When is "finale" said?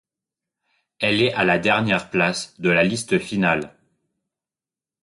3.19-3.75